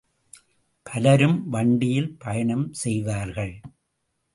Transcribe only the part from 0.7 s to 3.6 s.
பலரும் வண்டியில் பயணம் செய்வார்கள்.